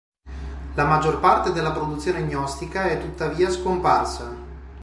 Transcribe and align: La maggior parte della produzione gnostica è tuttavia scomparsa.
La 0.73 0.83
maggior 0.85 1.19
parte 1.19 1.51
della 1.51 1.69
produzione 1.71 2.23
gnostica 2.23 2.85
è 2.85 2.99
tuttavia 2.99 3.51
scomparsa. 3.51 4.33